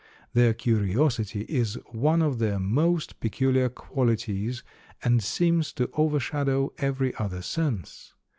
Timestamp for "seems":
5.23-5.71